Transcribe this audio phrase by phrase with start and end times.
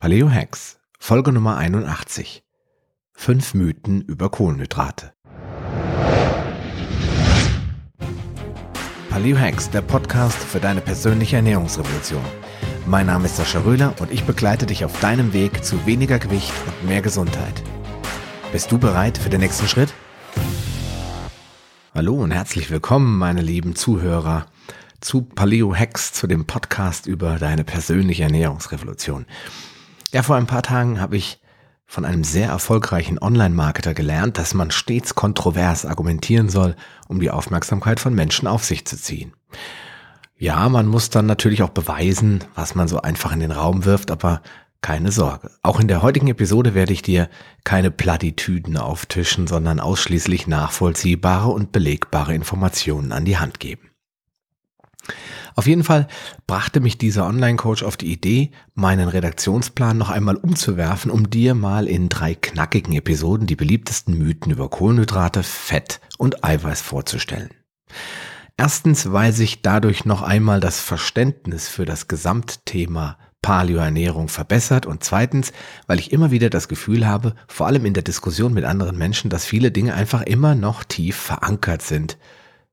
[0.00, 2.42] Paleo Hacks, Folge Nummer 81.
[3.12, 5.12] Fünf Mythen über Kohlenhydrate.
[9.10, 12.24] Paleo Hacks, der Podcast für deine persönliche Ernährungsrevolution.
[12.86, 16.54] Mein Name ist Sascha Röhler und ich begleite dich auf deinem Weg zu weniger Gewicht
[16.66, 17.62] und mehr Gesundheit.
[18.52, 19.92] Bist du bereit für den nächsten Schritt?
[21.94, 24.46] Hallo und herzlich willkommen, meine lieben Zuhörer,
[25.02, 29.26] zu Paleo Hacks, zu dem Podcast über deine persönliche Ernährungsrevolution.
[30.12, 31.40] Ja, vor ein paar Tagen habe ich
[31.86, 36.76] von einem sehr erfolgreichen Online-Marketer gelernt, dass man stets kontrovers argumentieren soll,
[37.08, 39.32] um die Aufmerksamkeit von Menschen auf sich zu ziehen.
[40.36, 44.10] Ja, man muss dann natürlich auch beweisen, was man so einfach in den Raum wirft,
[44.10, 44.40] aber
[44.80, 45.50] keine Sorge.
[45.62, 47.28] Auch in der heutigen Episode werde ich dir
[47.64, 53.89] keine Plattitüden auftischen, sondern ausschließlich nachvollziehbare und belegbare Informationen an die Hand geben.
[55.56, 56.08] Auf jeden Fall
[56.46, 61.88] brachte mich dieser Online-Coach auf die Idee, meinen Redaktionsplan noch einmal umzuwerfen, um dir mal
[61.88, 67.50] in drei knackigen Episoden die beliebtesten Mythen über Kohlenhydrate, Fett und Eiweiß vorzustellen.
[68.56, 75.52] Erstens, weil sich dadurch noch einmal das Verständnis für das Gesamtthema Paleoernährung verbessert und zweitens,
[75.86, 79.30] weil ich immer wieder das Gefühl habe, vor allem in der Diskussion mit anderen Menschen,
[79.30, 82.18] dass viele Dinge einfach immer noch tief verankert sind.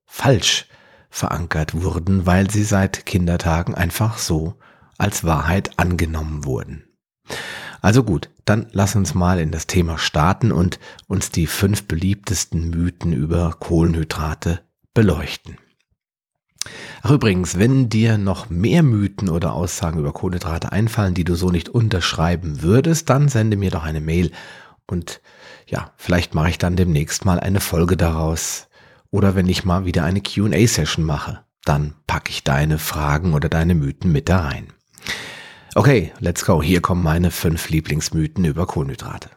[0.05, 0.67] Falsch
[1.09, 4.55] verankert wurden, weil sie seit Kindertagen einfach so
[4.97, 6.83] als Wahrheit angenommen wurden.
[7.81, 12.69] Also gut, dann lass uns mal in das Thema starten und uns die fünf beliebtesten
[12.69, 14.61] Mythen über Kohlenhydrate
[14.93, 15.57] beleuchten.
[17.01, 21.49] Ach übrigens, wenn dir noch mehr Mythen oder Aussagen über Kohlenhydrate einfallen, die du so
[21.49, 24.31] nicht unterschreiben würdest, dann sende mir doch eine Mail
[24.87, 25.21] und
[25.67, 28.67] ja, vielleicht mache ich dann demnächst mal eine Folge daraus,
[29.11, 33.75] oder wenn ich mal wieder eine QA-Session mache, dann packe ich deine Fragen oder deine
[33.75, 34.73] Mythen mit da rein.
[35.75, 36.63] Okay, let's go.
[36.63, 39.29] Hier kommen meine fünf Lieblingsmythen über Kohlenhydrate.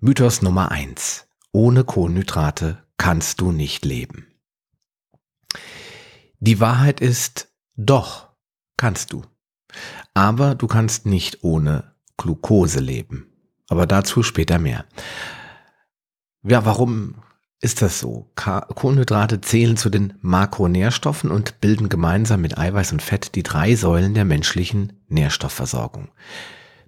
[0.00, 4.26] Mythos Nummer eins: Ohne Kohlenhydrate kannst du nicht leben.
[6.38, 8.28] Die Wahrheit ist, doch,
[8.76, 9.22] kannst du.
[10.14, 13.26] Aber du kannst nicht ohne Glucose leben.
[13.68, 14.84] Aber dazu später mehr.
[16.42, 17.16] Ja, warum
[17.60, 18.30] ist das so.
[18.34, 24.14] Kohlenhydrate zählen zu den Makronährstoffen und bilden gemeinsam mit Eiweiß und Fett die drei Säulen
[24.14, 26.08] der menschlichen Nährstoffversorgung.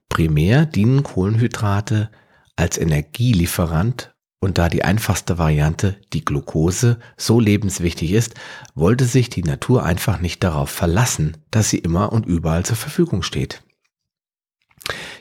[0.08, 2.10] Primär dienen Kohlenhydrate
[2.56, 8.34] als Energielieferant und da die einfachste Variante, die Glucose, so lebenswichtig ist,
[8.74, 13.22] wollte sich die Natur einfach nicht darauf verlassen, dass sie immer und überall zur Verfügung
[13.22, 13.62] steht.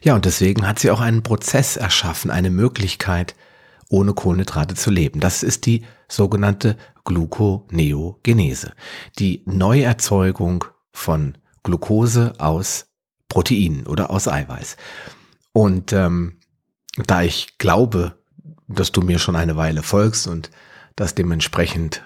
[0.03, 3.35] Ja, und deswegen hat sie auch einen Prozess erschaffen, eine Möglichkeit,
[3.89, 5.19] ohne Kohlenhydrate zu leben.
[5.19, 8.73] Das ist die sogenannte Gluconeogenese,
[9.17, 12.87] die Neuerzeugung von Glucose aus
[13.29, 14.77] Proteinen oder aus Eiweiß.
[15.53, 16.37] Und ähm,
[17.05, 18.17] da ich glaube,
[18.67, 20.49] dass du mir schon eine Weile folgst und
[20.95, 22.03] dass dementsprechend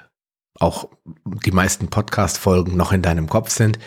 [0.59, 0.89] auch
[1.45, 3.79] die meisten Podcast-Folgen noch in deinem Kopf sind,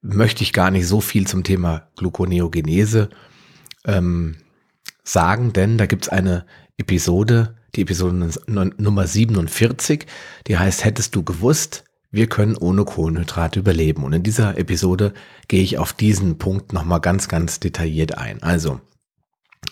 [0.00, 3.08] möchte ich gar nicht so viel zum Thema Gluconeogenese
[3.86, 4.36] ähm,
[5.02, 6.46] sagen, denn da gibt's eine
[6.78, 10.06] Episode, die Episode Nummer 47,
[10.46, 14.04] die heißt Hättest du gewusst, wir können ohne Kohlenhydrate überleben.
[14.04, 15.14] Und in dieser Episode
[15.48, 18.42] gehe ich auf diesen Punkt nochmal ganz, ganz detailliert ein.
[18.42, 18.80] Also,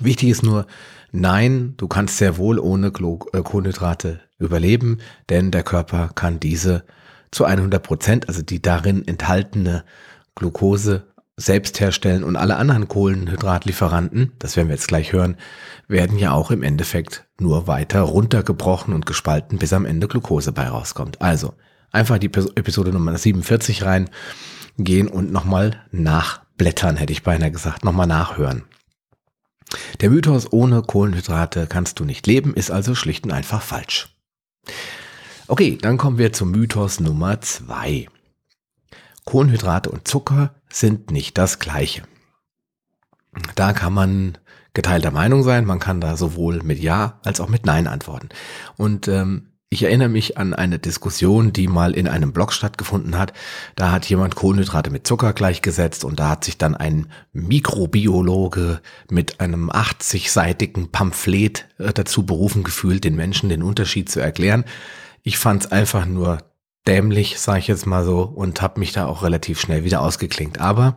[0.00, 0.66] wichtig ist nur,
[1.12, 4.98] nein, du kannst sehr wohl ohne äh, Kohlenhydrate überleben,
[5.28, 6.84] denn der Körper kann diese
[7.30, 9.84] zu 100 Prozent, also die darin enthaltene
[10.34, 15.36] Glucose selbst herstellen und alle anderen Kohlenhydratlieferanten, das werden wir jetzt gleich hören,
[15.88, 20.68] werden ja auch im Endeffekt nur weiter runtergebrochen und gespalten, bis am Ende Glucose bei
[20.68, 21.20] rauskommt.
[21.22, 21.54] Also
[21.90, 24.10] einfach die Episode Nummer 47 rein
[24.78, 28.64] gehen und nochmal nachblättern, hätte ich beinahe gesagt, nochmal nachhören.
[30.00, 34.14] Der Mythos ohne Kohlenhydrate kannst du nicht leben, ist also schlicht und einfach falsch.
[35.48, 38.06] Okay, dann kommen wir zum Mythos Nummer zwei.
[39.24, 42.02] Kohlenhydrate und Zucker sind nicht das gleiche.
[43.54, 44.38] Da kann man
[44.74, 48.28] geteilter Meinung sein, man kann da sowohl mit Ja als auch mit Nein antworten.
[48.76, 53.32] Und ähm, ich erinnere mich an eine Diskussion, die mal in einem Blog stattgefunden hat.
[53.74, 59.40] Da hat jemand Kohlenhydrate mit Zucker gleichgesetzt und da hat sich dann ein Mikrobiologe mit
[59.40, 64.66] einem 80-seitigen Pamphlet äh, dazu berufen gefühlt, den Menschen den Unterschied zu erklären.
[65.22, 66.38] Ich fand es einfach nur
[66.86, 70.60] dämlich, sage ich jetzt mal so, und habe mich da auch relativ schnell wieder ausgeklinkt.
[70.60, 70.96] Aber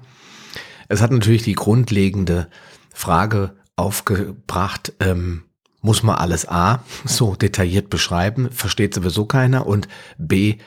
[0.88, 2.50] es hat natürlich die grundlegende
[2.94, 5.44] Frage aufgebracht, ähm,
[5.82, 9.88] muss man alles A so detailliert beschreiben, versteht sowieso keiner, und
[10.18, 10.58] B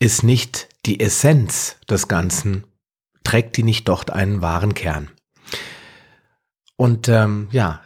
[0.00, 2.64] ist nicht die Essenz des Ganzen,
[3.22, 5.10] trägt die nicht dort einen wahren Kern.
[6.76, 7.82] Und ähm, ja,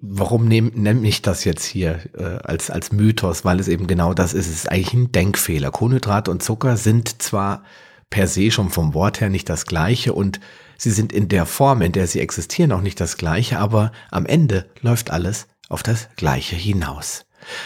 [0.00, 3.44] warum nehm ich das jetzt hier äh, als, als Mythos?
[3.44, 4.46] Weil es eben genau das ist.
[4.46, 5.70] Es ist eigentlich ein Denkfehler.
[5.70, 7.64] Kohlenhydrate und Zucker sind zwar
[8.10, 10.38] per se schon vom Wort her nicht das gleiche und
[10.76, 14.26] sie sind in der Form, in der sie existieren, auch nicht das gleiche, aber am
[14.26, 17.24] Ende läuft alles auf das gleiche hinaus.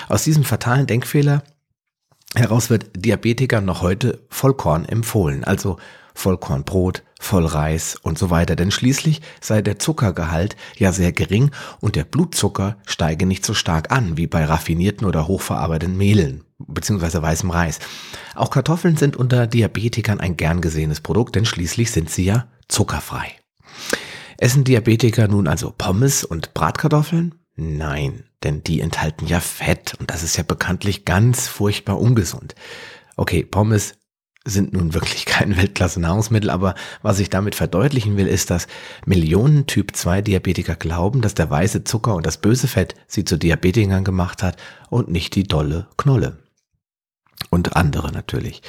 [0.08, 1.42] Aus diesem fatalen Denkfehler
[2.34, 5.78] heraus wird Diabetikern noch heute Vollkorn empfohlen, also
[6.14, 12.04] Vollkornbrot, Vollreis und so weiter, denn schließlich sei der Zuckergehalt ja sehr gering und der
[12.04, 17.22] Blutzucker steige nicht so stark an wie bei raffinierten oder hochverarbeiteten Mehlen bzw.
[17.22, 17.78] weißem Reis.
[18.34, 23.32] Auch Kartoffeln sind unter Diabetikern ein gern gesehenes Produkt, denn schließlich sind sie ja zuckerfrei.
[24.38, 27.34] Essen Diabetiker nun also Pommes und Bratkartoffeln?
[27.56, 32.54] Nein, denn die enthalten ja Fett und das ist ja bekanntlich ganz furchtbar ungesund.
[33.16, 33.94] Okay, Pommes
[34.46, 38.69] sind nun wirklich kein Weltklasse-Nahrungsmittel, aber was ich damit verdeutlichen will, ist, dass
[39.04, 44.43] Millionen Typ-2-Diabetiker glauben, dass der weiße Zucker und das böse Fett sie zu Diabetikern gemacht
[44.43, 44.56] hat
[44.88, 46.38] und nicht die dolle Knolle.
[47.50, 48.62] Und andere natürlich.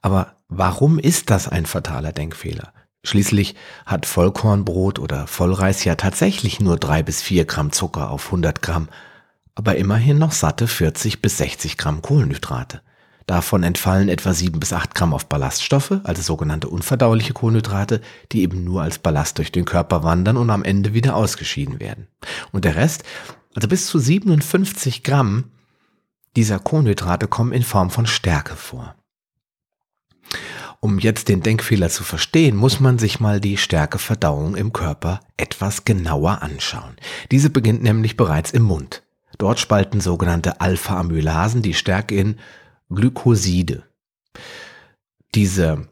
[0.00, 2.72] Aber warum ist das ein fataler Denkfehler?
[3.04, 3.54] Schließlich
[3.84, 8.88] hat Vollkornbrot oder Vollreis ja tatsächlich nur drei bis vier Gramm Zucker auf 100 Gramm,
[9.54, 12.80] aber immerhin noch satte 40 bis 60 Gramm Kohlenhydrate.
[13.26, 18.64] Davon entfallen etwa 7 bis 8 Gramm auf Ballaststoffe, also sogenannte unverdauliche Kohlenhydrate, die eben
[18.64, 22.06] nur als Ballast durch den Körper wandern und am Ende wieder ausgeschieden werden.
[22.52, 23.02] Und der Rest,
[23.54, 25.44] also bis zu 57 Gramm
[26.36, 28.94] dieser Kohlenhydrate kommen in Form von Stärke vor.
[30.80, 35.86] Um jetzt den Denkfehler zu verstehen, muss man sich mal die Stärkeverdauung im Körper etwas
[35.86, 36.96] genauer anschauen.
[37.30, 39.02] Diese beginnt nämlich bereits im Mund.
[39.38, 42.36] Dort spalten sogenannte Alpha-Amylasen die Stärke in
[42.88, 43.84] Glykoside.
[45.34, 45.88] Diese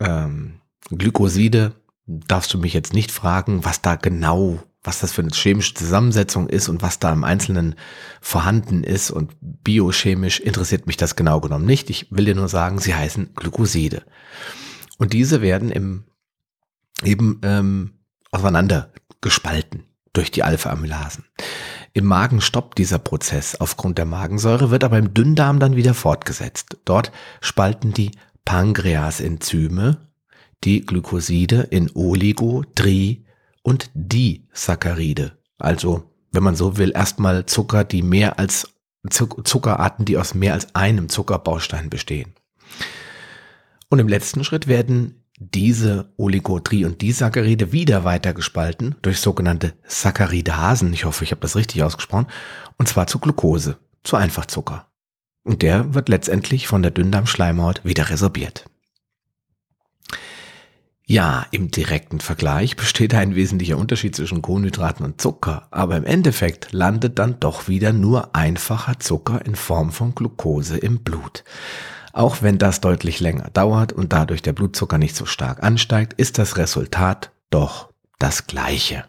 [0.00, 0.60] ähm,
[0.90, 1.74] Glykoside
[2.06, 6.48] darfst du mich jetzt nicht fragen, was da genau, was das für eine chemische Zusammensetzung
[6.48, 7.74] ist und was da im Einzelnen
[8.20, 11.90] vorhanden ist und biochemisch interessiert mich das genau genommen nicht.
[11.90, 14.04] Ich will dir nur sagen, sie heißen Glykoside.
[14.98, 16.04] Und diese werden im,
[17.04, 17.92] eben ähm,
[18.30, 21.24] auseinander gespalten durch die Alpha-Amylasen.
[21.92, 26.78] Im Magen stoppt dieser Prozess aufgrund der Magensäure, wird aber im Dünndarm dann wieder fortgesetzt.
[26.84, 27.10] Dort
[27.40, 28.12] spalten die
[28.44, 30.10] Pankreasenzyme
[30.64, 33.24] die Glykoside in Oligo, Tri
[33.62, 35.38] und Disaccharide.
[35.58, 38.68] Also, wenn man so will, erstmal Zucker, die mehr als
[39.08, 42.34] Zuckerarten, die aus mehr als einem Zuckerbaustein bestehen.
[43.88, 50.92] Und im letzten Schritt werden diese Oligotri- und Disaccharide wieder weiter gespalten durch sogenannte Saccaridasen,
[50.92, 52.26] ich hoffe, ich habe das richtig ausgesprochen,
[52.76, 54.86] und zwar zu Glucose, zu Einfachzucker.
[55.42, 58.66] Und der wird letztendlich von der Dünndarmschleimhaut wieder resorbiert.
[61.06, 66.70] Ja, im direkten Vergleich besteht ein wesentlicher Unterschied zwischen Kohlenhydraten und Zucker, aber im Endeffekt
[66.72, 71.42] landet dann doch wieder nur einfacher Zucker in Form von Glucose im Blut.
[72.12, 76.38] Auch wenn das deutlich länger dauert und dadurch der Blutzucker nicht so stark ansteigt, ist
[76.38, 79.04] das Resultat doch das gleiche.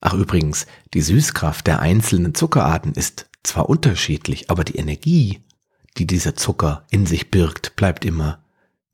[0.00, 5.42] Ach übrigens, die Süßkraft der einzelnen Zuckerarten ist zwar unterschiedlich, aber die Energie,
[5.96, 8.44] die dieser Zucker in sich birgt, bleibt immer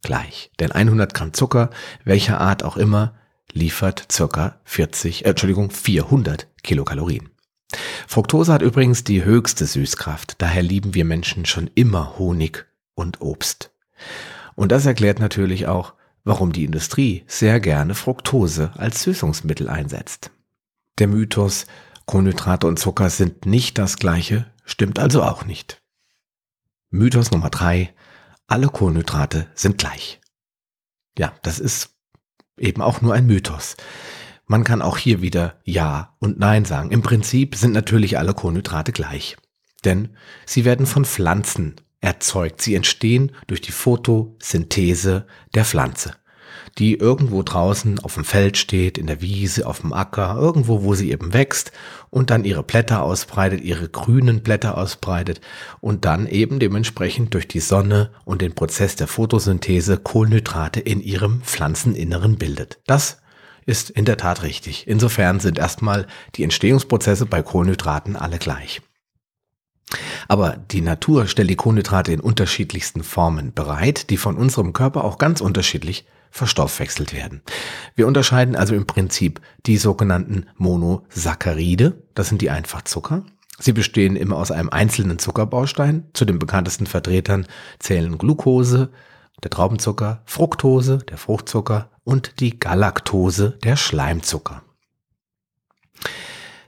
[0.03, 0.51] gleich.
[0.61, 1.71] Denn 100 Gramm Zucker,
[2.05, 3.15] welcher Art auch immer,
[3.53, 7.31] liefert circa 40, äh, Entschuldigung, 400 Kilokalorien.
[8.07, 12.67] Fructose hat übrigens die höchste Süßkraft, daher lieben wir Menschen schon immer Honig
[13.01, 13.73] und Obst.
[14.55, 20.31] Und das erklärt natürlich auch, warum die Industrie sehr gerne Fructose als Süßungsmittel einsetzt.
[20.99, 21.67] Der Mythos,
[22.05, 25.83] Kohlenhydrate und Zucker sind nicht das gleiche, stimmt also auch nicht.
[26.91, 27.95] Mythos Nummer drei:
[28.47, 30.21] Alle Kohlenhydrate sind gleich.
[31.17, 31.97] Ja, das ist
[32.59, 33.77] eben auch nur ein Mythos.
[34.47, 36.91] Man kann auch hier wieder Ja und Nein sagen.
[36.91, 39.37] Im Prinzip sind natürlich alle Kohlenhydrate gleich.
[39.85, 42.63] Denn sie werden von Pflanzen erzeugt.
[42.63, 46.15] Sie entstehen durch die Photosynthese der Pflanze,
[46.79, 50.95] die irgendwo draußen auf dem Feld steht, in der Wiese, auf dem Acker, irgendwo, wo
[50.95, 51.73] sie eben wächst
[52.11, 55.41] und dann ihre Blätter ausbreitet, ihre grünen Blätter ausbreitet
[55.81, 61.43] und dann eben dementsprechend durch die Sonne und den Prozess der Photosynthese Kohlenhydrate in ihrem
[61.43, 62.79] Pflanzeninneren bildet.
[62.87, 63.19] Das
[63.67, 64.89] ist in der Tat richtig.
[64.89, 68.81] Insofern sind erstmal die Entstehungsprozesse bei Kohlenhydraten alle gleich.
[70.29, 75.19] Aber die Natur stellt die Kohlenhydrate in unterschiedlichsten Formen bereit, die von unserem Körper auch
[75.19, 77.43] ganz unterschiedlich verstoffwechselt werden.
[77.97, 83.25] Wir unterscheiden also im Prinzip die sogenannten Monosaccharide, das sind die Einfachzucker.
[83.59, 86.09] Sie bestehen immer aus einem einzelnen Zuckerbaustein.
[86.15, 87.47] Zu den bekanntesten Vertretern
[87.79, 88.91] zählen Glucose,
[89.43, 94.63] der Traubenzucker, Fructose, der Fruchtzucker und die Galaktose, der Schleimzucker.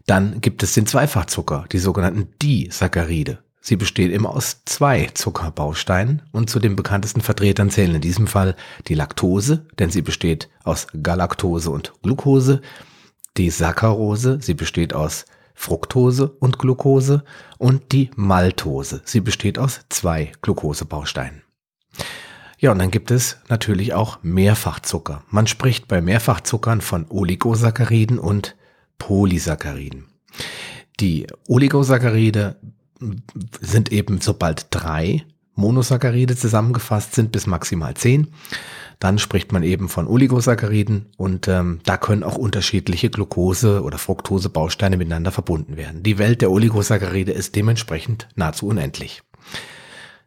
[0.06, 3.38] Dann gibt es den Zweifachzucker, die sogenannten Disaccharide.
[3.60, 8.56] Sie besteht immer aus zwei Zuckerbausteinen und zu den bekanntesten Vertretern zählen in diesem Fall
[8.88, 12.60] die Laktose, denn sie besteht aus Galaktose und Glucose,
[13.36, 17.22] die Saccharose, sie besteht aus Fructose und Glucose
[17.56, 21.42] und die Maltose, sie besteht aus zwei Glucosebausteinen.
[22.58, 25.22] Ja, und dann gibt es natürlich auch Mehrfachzucker.
[25.30, 28.56] Man spricht bei Mehrfachzuckern von Oligosacchariden und
[29.02, 30.04] Polysacchariden.
[31.00, 32.56] Die Oligosaccharide
[33.60, 35.24] sind eben sobald drei
[35.56, 38.28] Monosaccharide zusammengefasst sind bis maximal zehn.
[39.00, 44.96] Dann spricht man eben von Oligosacchariden und ähm, da können auch unterschiedliche Glucose- oder Fructose-Bausteine
[44.96, 46.04] miteinander verbunden werden.
[46.04, 49.22] Die Welt der Oligosaccharide ist dementsprechend nahezu unendlich.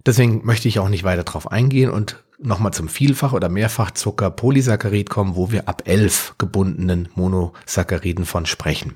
[0.05, 5.10] Deswegen möchte ich auch nicht weiter drauf eingehen und nochmal zum Vielfach- oder Mehrfachzucker Polysaccharid
[5.10, 8.96] kommen, wo wir ab elf gebundenen Monosacchariden von sprechen.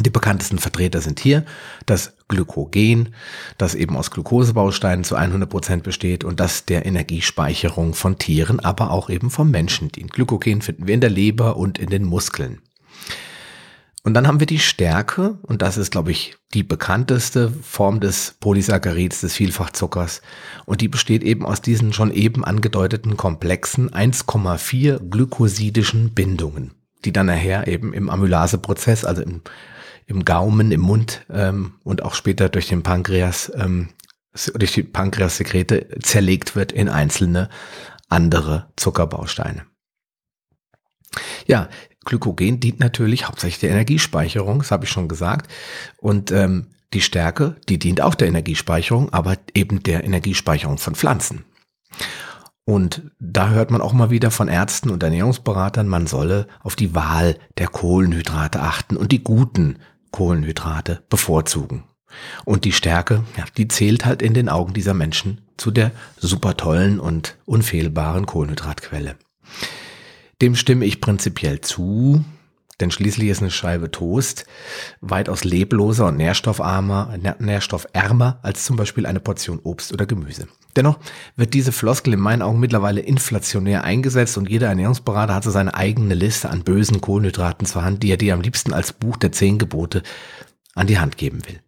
[0.00, 1.44] Die bekanntesten Vertreter sind hier
[1.86, 3.14] das Glykogen,
[3.58, 8.90] das eben aus Glukosebausteinen zu 100 Prozent besteht und das der Energiespeicherung von Tieren, aber
[8.90, 10.12] auch eben vom Menschen dient.
[10.12, 12.60] Glykogen finden wir in der Leber und in den Muskeln.
[14.04, 18.36] Und dann haben wir die Stärke, und das ist, glaube ich, die bekannteste Form des
[18.38, 20.20] Polysaccarids, des Vielfachzuckers.
[20.66, 26.74] Und die besteht eben aus diesen schon eben angedeuteten komplexen 1,4 glykosidischen Bindungen,
[27.06, 29.40] die dann nachher eben im Amylaseprozess, also im,
[30.06, 33.88] im Gaumen, im Mund ähm, und auch später durch den Pankreas, ähm,
[34.54, 37.48] durch die Pankreassekrete zerlegt wird in einzelne
[38.10, 39.64] andere Zuckerbausteine.
[41.46, 41.68] Ja,
[42.04, 45.50] Glykogen dient natürlich hauptsächlich der Energiespeicherung, das habe ich schon gesagt.
[45.98, 51.44] Und ähm, die Stärke, die dient auch der Energiespeicherung, aber eben der Energiespeicherung von Pflanzen.
[52.64, 56.94] Und da hört man auch mal wieder von Ärzten und Ernährungsberatern, man solle auf die
[56.94, 59.78] Wahl der Kohlenhydrate achten und die guten
[60.12, 61.84] Kohlenhydrate bevorzugen.
[62.44, 66.56] Und die Stärke, ja, die zählt halt in den Augen dieser Menschen zu der super
[66.56, 69.16] tollen und unfehlbaren Kohlenhydratquelle.
[70.44, 72.22] Dem stimme ich prinzipiell zu,
[72.78, 74.44] denn schließlich ist eine Scheibe Toast
[75.00, 80.46] weitaus lebloser und nährstoffarmer, nährstoffärmer als zum Beispiel eine Portion Obst oder Gemüse.
[80.76, 80.98] Dennoch
[81.36, 85.72] wird diese Floskel in meinen Augen mittlerweile inflationär eingesetzt und jeder Ernährungsberater hat so seine
[85.72, 89.32] eigene Liste an bösen Kohlenhydraten zur Hand, die er dir am liebsten als Buch der
[89.32, 90.02] zehn Gebote
[90.74, 91.62] an die Hand geben will.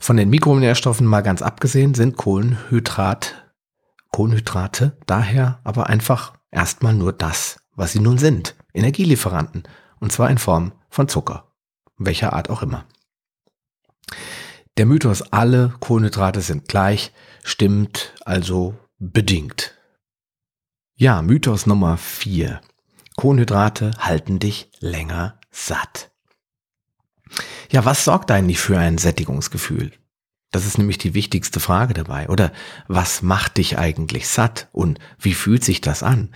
[0.00, 3.48] Von den Mikronährstoffen mal ganz abgesehen sind Kohlenhydrat,
[4.10, 9.62] Kohlenhydrate daher aber einfach erstmal nur das, was sie nun sind, Energielieferanten,
[10.00, 11.52] und zwar in Form von Zucker,
[11.96, 12.84] welcher Art auch immer.
[14.76, 19.76] Der Mythos, alle Kohlenhydrate sind gleich, stimmt also bedingt.
[20.94, 22.60] Ja, Mythos Nummer vier:
[23.16, 26.10] Kohlenhydrate halten dich länger satt.
[27.70, 29.92] Ja, was sorgt eigentlich für ein Sättigungsgefühl?
[30.50, 32.28] Das ist nämlich die wichtigste Frage dabei.
[32.28, 32.52] Oder
[32.86, 36.34] was macht dich eigentlich satt und wie fühlt sich das an?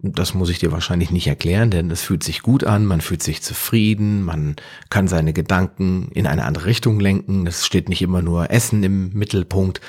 [0.00, 3.20] Das muss ich dir wahrscheinlich nicht erklären, denn es fühlt sich gut an, man fühlt
[3.20, 4.54] sich zufrieden, man
[4.90, 7.48] kann seine Gedanken in eine andere Richtung lenken.
[7.48, 9.80] Es steht nicht immer nur Essen im Mittelpunkt.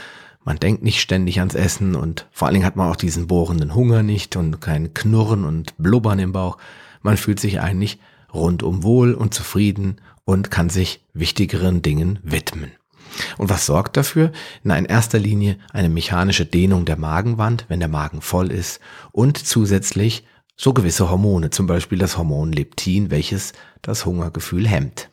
[0.44, 3.76] Man denkt nicht ständig ans Essen und vor allen Dingen hat man auch diesen bohrenden
[3.76, 6.58] Hunger nicht und kein Knurren und Blubbern im Bauch.
[7.04, 8.00] Man fühlt sich eigentlich
[8.34, 12.72] rundum wohl und zufrieden und kann sich wichtigeren Dingen widmen.
[13.38, 14.32] Und was sorgt dafür?
[14.64, 18.80] Na, in erster Linie eine mechanische Dehnung der Magenwand, wenn der Magen voll ist
[19.12, 20.26] und zusätzlich
[20.56, 25.10] so gewisse Hormone, zum Beispiel das Hormon Leptin, welches das Hungergefühl hemmt.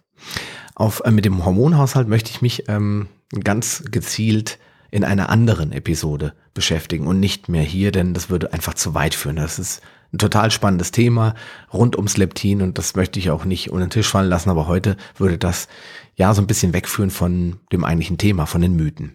[0.74, 3.08] Auf, äh, mit dem Hormonhaushalt möchte ich mich ähm,
[3.44, 4.58] ganz gezielt
[4.90, 9.14] in einer anderen Episode beschäftigen und nicht mehr hier, denn das würde einfach zu weit
[9.14, 9.36] führen.
[9.36, 11.34] Das ist ein total spannendes Thema
[11.72, 14.66] rund ums Leptin und das möchte ich auch nicht unter den Tisch fallen lassen, aber
[14.66, 15.68] heute würde das
[16.14, 19.12] ja so ein bisschen wegführen von dem eigentlichen Thema, von den Mythen.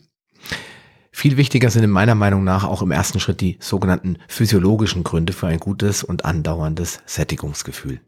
[1.12, 5.34] Viel wichtiger sind in meiner Meinung nach auch im ersten Schritt die sogenannten physiologischen Gründe
[5.34, 8.00] für ein gutes und andauerndes Sättigungsgefühl.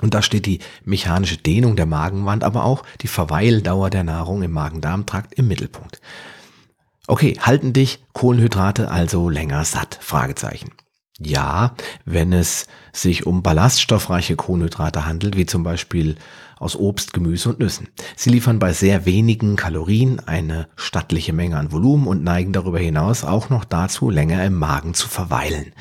[0.00, 4.52] Und da steht die mechanische Dehnung der Magenwand, aber auch die Verweildauer der Nahrung im
[4.52, 6.00] Magen-Darm-Trakt im Mittelpunkt.
[7.10, 9.98] Okay, halten dich Kohlenhydrate also länger satt?
[10.02, 10.72] Fragezeichen.
[11.18, 11.74] Ja,
[12.04, 16.16] wenn es sich um ballaststoffreiche Kohlenhydrate handelt, wie zum Beispiel
[16.58, 17.88] aus Obst, Gemüse und Nüssen.
[18.14, 23.24] Sie liefern bei sehr wenigen Kalorien eine stattliche Menge an Volumen und neigen darüber hinaus
[23.24, 25.72] auch noch dazu, länger im Magen zu verweilen.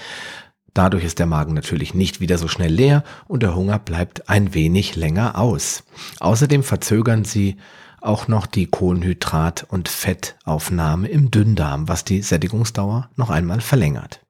[0.73, 4.53] Dadurch ist der Magen natürlich nicht wieder so schnell leer und der Hunger bleibt ein
[4.53, 5.83] wenig länger aus.
[6.21, 7.57] Außerdem verzögern sie
[8.01, 14.21] auch noch die Kohlenhydrat- und Fettaufnahme im Dünndarm, was die Sättigungsdauer noch einmal verlängert.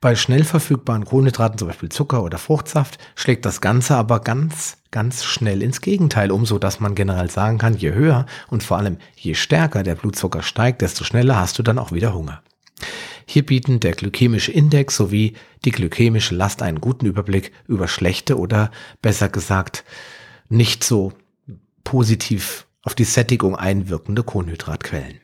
[0.00, 5.24] Bei schnell verfügbaren Kohlenhydraten, zum Beispiel Zucker oder Fruchtsaft, schlägt das Ganze aber ganz, ganz
[5.24, 8.98] schnell ins Gegenteil um, so dass man generell sagen kann, je höher und vor allem
[9.16, 12.42] je stärker der Blutzucker steigt, desto schneller hast du dann auch wieder Hunger.
[13.26, 18.70] Hier bieten der glykämische Index sowie die glykämische Last einen guten Überblick über schlechte oder
[19.00, 19.84] besser gesagt
[20.50, 21.12] nicht so
[21.84, 25.20] positiv auf die Sättigung einwirkende Kohlenhydratquellen.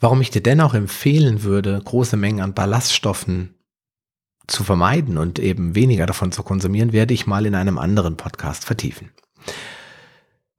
[0.00, 3.54] Warum ich dir dennoch empfehlen würde, große Mengen an Ballaststoffen
[4.48, 8.64] zu vermeiden und eben weniger davon zu konsumieren, werde ich mal in einem anderen Podcast
[8.64, 9.10] vertiefen.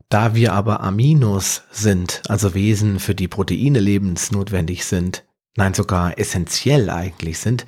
[0.10, 5.26] Da wir aber Aminos sind, also Wesen, für die Proteine lebensnotwendig sind,
[5.58, 7.66] nein sogar essentiell eigentlich sind,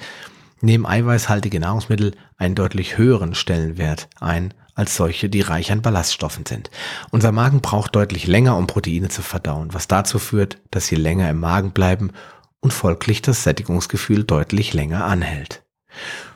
[0.62, 6.70] nehmen eiweißhaltige Nahrungsmittel einen deutlich höheren Stellenwert ein als solche, die reich an Ballaststoffen sind.
[7.10, 11.30] Unser Magen braucht deutlich länger, um Proteine zu verdauen, was dazu führt, dass sie länger
[11.30, 12.12] im Magen bleiben
[12.60, 15.64] und folglich das Sättigungsgefühl deutlich länger anhält.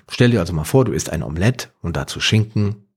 [0.09, 2.87] Stell dir also mal vor, du isst ein Omelett und dazu Schinken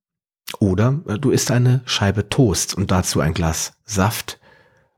[0.58, 4.38] oder äh, du isst eine Scheibe Toast und dazu ein Glas Saft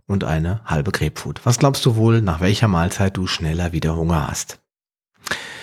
[0.07, 1.41] und eine halbe Grapefruit.
[1.45, 4.61] Was glaubst du wohl, nach welcher Mahlzeit du schneller wieder Hunger hast?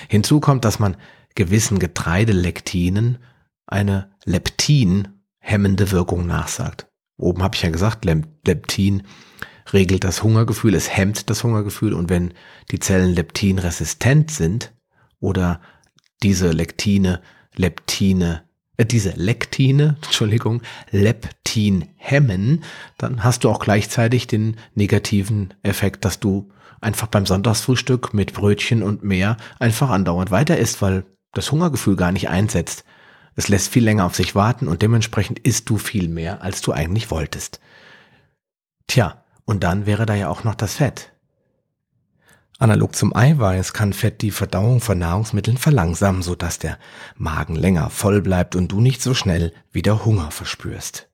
[0.07, 0.97] Hinzu kommt, dass man
[1.35, 3.19] gewissen Getreidelektinen
[3.71, 5.07] eine Leptin
[5.39, 6.87] hemmende Wirkung nachsagt.
[7.17, 9.03] Oben habe ich ja gesagt, Leptin
[9.73, 12.33] regelt das Hungergefühl, es hemmt das Hungergefühl und wenn
[12.71, 14.73] die Zellen leptinresistent sind
[15.19, 15.61] oder
[16.23, 17.21] diese Lektine,
[17.55, 18.43] Leptine,
[18.77, 22.63] äh, diese Lektine, Entschuldigung, Leptin hemmen,
[22.97, 26.51] dann hast du auch gleichzeitig den negativen Effekt, dass du
[26.81, 32.11] einfach beim Sonntagsfrühstück mit Brötchen und mehr einfach andauernd weiter isst, weil das Hungergefühl gar
[32.11, 32.83] nicht einsetzt.
[33.35, 36.71] Es lässt viel länger auf sich warten und dementsprechend isst du viel mehr, als du
[36.73, 37.59] eigentlich wolltest.
[38.87, 41.11] Tja, und dann wäre da ja auch noch das Fett.
[42.59, 46.77] Analog zum Eiweiß kann Fett die Verdauung von Nahrungsmitteln verlangsamen, sodass der
[47.15, 51.09] Magen länger voll bleibt und du nicht so schnell wieder Hunger verspürst.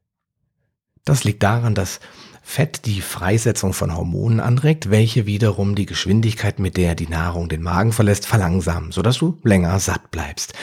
[1.05, 2.01] Das liegt daran, dass
[2.44, 7.61] Fett die Freisetzung von Hormonen anregt, welche wiederum die Geschwindigkeit, mit der die Nahrung den
[7.61, 10.53] Magen verlässt, verlangsamen, sodass du länger satt bleibst.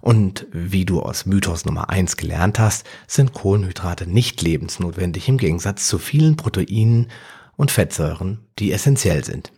[0.00, 5.86] Und wie du aus Mythos Nummer eins gelernt hast, sind Kohlenhydrate nicht lebensnotwendig im Gegensatz
[5.86, 7.08] zu vielen Proteinen
[7.56, 9.52] und Fettsäuren, die essentiell sind.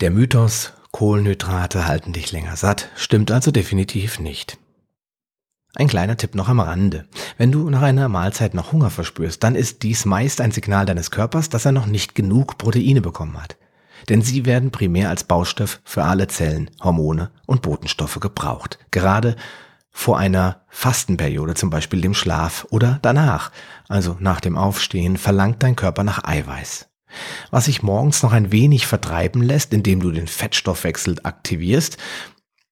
[0.00, 4.58] Der Mythos, Kohlenhydrate halten dich länger satt, stimmt also definitiv nicht.
[5.74, 7.06] Ein kleiner Tipp noch am Rande.
[7.38, 11.12] Wenn du nach einer Mahlzeit noch Hunger verspürst, dann ist dies meist ein Signal deines
[11.12, 13.56] Körpers, dass er noch nicht genug Proteine bekommen hat
[14.08, 18.78] denn sie werden primär als Baustoff für alle Zellen, Hormone und Botenstoffe gebraucht.
[18.90, 19.36] Gerade
[19.90, 23.50] vor einer Fastenperiode, zum Beispiel dem Schlaf oder danach,
[23.88, 26.88] also nach dem Aufstehen, verlangt dein Körper nach Eiweiß.
[27.50, 31.98] Was sich morgens noch ein wenig vertreiben lässt, indem du den Fettstoffwechsel aktivierst,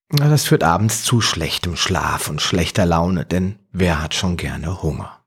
[0.09, 5.23] das führt abends zu schlechtem Schlaf und schlechter Laune, denn wer hat schon gerne Hunger?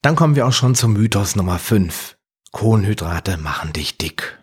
[0.00, 2.16] Dann kommen wir auch schon zum Mythos Nummer 5.
[2.52, 4.38] Kohlenhydrate machen dich dick.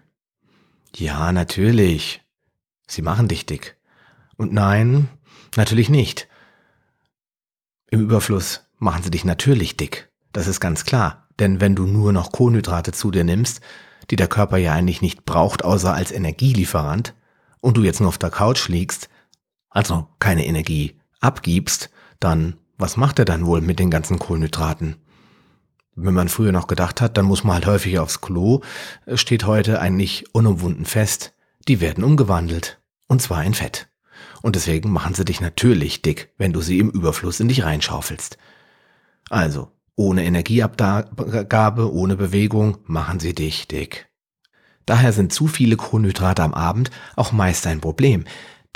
[0.95, 2.21] Ja, natürlich.
[2.87, 3.77] Sie machen dich dick.
[4.37, 5.09] Und nein,
[5.55, 6.27] natürlich nicht.
[7.89, 10.11] Im Überfluss machen sie dich natürlich dick.
[10.31, 11.27] Das ist ganz klar.
[11.39, 13.61] Denn wenn du nur noch Kohlenhydrate zu dir nimmst,
[14.09, 17.15] die der Körper ja eigentlich nicht braucht, außer als Energielieferant,
[17.61, 19.09] und du jetzt nur auf der Couch liegst,
[19.69, 24.97] also keine Energie abgibst, dann was macht er dann wohl mit den ganzen Kohlenhydraten?
[25.95, 28.61] Wenn man früher noch gedacht hat, dann muss man halt häufig aufs Klo,
[29.13, 31.33] steht heute eigentlich unumwunden fest,
[31.67, 32.79] die werden umgewandelt.
[33.07, 33.89] Und zwar in Fett.
[34.41, 38.37] Und deswegen machen sie dich natürlich dick, wenn du sie im Überfluss in dich reinschaufelst.
[39.29, 44.09] Also, ohne Energieabgabe, ohne Bewegung machen sie dich dick.
[44.85, 48.25] Daher sind zu viele Kohlenhydrate am Abend auch meist ein Problem,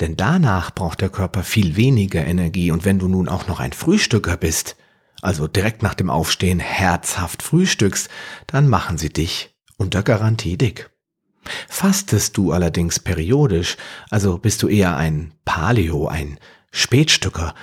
[0.00, 3.72] denn danach braucht der Körper viel weniger Energie und wenn du nun auch noch ein
[3.72, 4.76] Frühstücker bist,
[5.22, 8.08] also direkt nach dem Aufstehen herzhaft frühstückst,
[8.46, 10.90] dann machen sie dich unter Garantie dick.
[11.68, 13.76] Fastest du allerdings periodisch,
[14.10, 16.38] also bist du eher ein Paleo, ein
[16.70, 17.54] Spätstücker,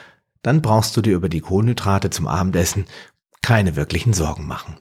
[0.41, 2.86] dann brauchst du dir über die Kohlenhydrate zum Abendessen
[3.41, 4.78] keine wirklichen Sorgen machen.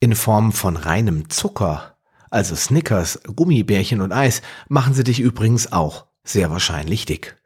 [0.00, 1.96] In Form von reinem Zucker,
[2.30, 7.36] also Snickers, Gummibärchen und Eis, machen sie dich übrigens auch sehr wahrscheinlich dick.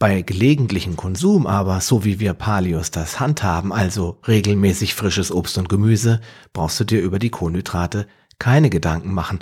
[0.00, 5.68] Bei gelegentlichem Konsum aber, so wie wir Palios das handhaben, also regelmäßig frisches Obst und
[5.68, 6.22] Gemüse,
[6.54, 8.08] brauchst du dir über die Kohlenhydrate
[8.38, 9.40] keine Gedanken machen.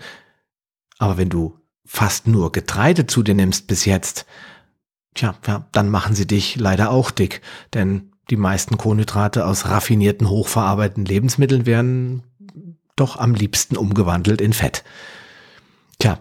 [0.99, 4.27] Aber wenn du fast nur Getreide zu dir nimmst bis jetzt,
[5.15, 7.41] tja, ja, dann machen sie dich leider auch dick,
[7.73, 12.25] denn die meisten Kohlenhydrate aus raffinierten, hochverarbeiteten Lebensmitteln werden
[12.97, 14.83] doch am liebsten umgewandelt in Fett.
[16.01, 16.19] Tja,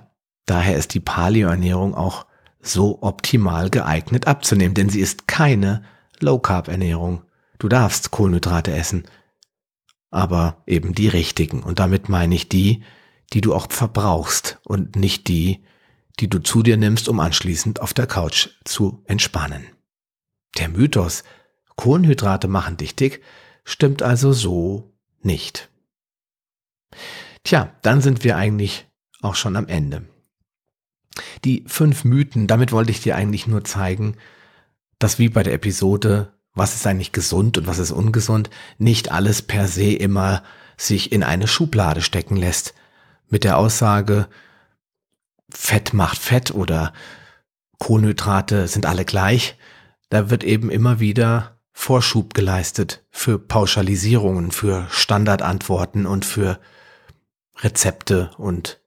[0.47, 2.25] Daher ist die Paleo-Ernährung auch
[2.67, 5.83] so optimal geeignet abzunehmen, denn sie ist keine
[6.19, 7.23] Low-Carb-Ernährung.
[7.59, 9.05] Du darfst Kohlenhydrate essen,
[10.11, 11.63] aber eben die richtigen.
[11.63, 12.83] Und damit meine ich die,
[13.33, 15.63] die du auch verbrauchst und nicht die,
[16.19, 19.67] die du zu dir nimmst, um anschließend auf der Couch zu entspannen.
[20.57, 21.23] Der Mythos,
[21.75, 23.21] Kohlenhydrate machen dich dick,
[23.63, 25.69] stimmt also so nicht.
[27.43, 28.87] Tja, dann sind wir eigentlich
[29.21, 30.05] auch schon am Ende.
[31.45, 34.15] Die fünf Mythen, damit wollte ich dir eigentlich nur zeigen,
[34.99, 39.41] dass wie bei der Episode, was ist eigentlich gesund und was ist ungesund, nicht alles
[39.41, 40.43] per se immer
[40.77, 42.73] sich in eine Schublade stecken lässt.
[43.29, 44.27] Mit der Aussage,
[45.49, 46.93] Fett macht Fett oder
[47.79, 49.57] Kohlenhydrate sind alle gleich.
[50.09, 56.59] Da wird eben immer wieder Vorschub geleistet für Pauschalisierungen, für Standardantworten und für
[57.57, 58.79] Rezepte und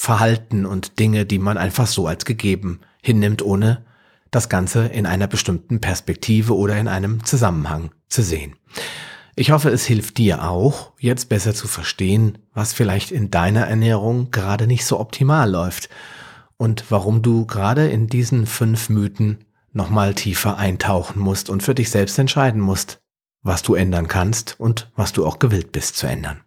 [0.00, 3.84] Verhalten und Dinge, die man einfach so als gegeben hinnimmt, ohne
[4.30, 8.54] das Ganze in einer bestimmten Perspektive oder in einem Zusammenhang zu sehen.
[9.34, 14.30] Ich hoffe, es hilft dir auch, jetzt besser zu verstehen, was vielleicht in deiner Ernährung
[14.30, 15.88] gerade nicht so optimal läuft
[16.56, 21.90] und warum du gerade in diesen fünf Mythen nochmal tiefer eintauchen musst und für dich
[21.90, 23.00] selbst entscheiden musst,
[23.42, 26.44] was du ändern kannst und was du auch gewillt bist zu ändern.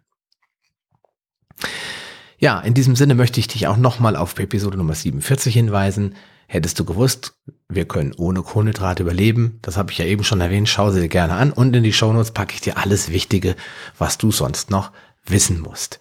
[2.42, 6.16] Ja, in diesem Sinne möchte ich dich auch nochmal auf Episode Nummer 47 hinweisen.
[6.48, 7.34] Hättest du gewusst,
[7.68, 9.60] wir können ohne Kohlenhydrate überleben.
[9.62, 10.68] Das habe ich ja eben schon erwähnt.
[10.68, 11.52] Schau sie dir gerne an.
[11.52, 13.54] Und in die Shownotes packe ich dir alles Wichtige,
[13.96, 14.90] was du sonst noch
[15.24, 16.00] wissen musst.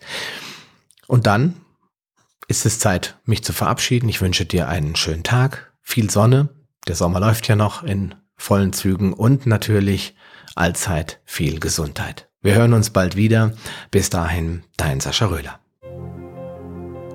[1.05, 1.57] Und dann
[2.47, 4.09] ist es Zeit, mich zu verabschieden.
[4.09, 6.49] Ich wünsche dir einen schönen Tag, viel Sonne.
[6.87, 10.15] Der Sommer läuft ja noch in vollen Zügen und natürlich
[10.55, 12.29] allzeit viel Gesundheit.
[12.41, 13.53] Wir hören uns bald wieder.
[13.91, 15.60] Bis dahin, dein Sascha Röhler.